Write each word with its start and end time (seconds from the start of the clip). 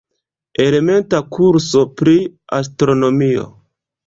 Elementa 0.63 1.19
kurso 1.35 1.83
pri 2.01 2.17
astronomio. 2.59 3.47